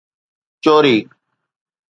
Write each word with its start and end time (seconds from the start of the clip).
چوري 0.63 0.97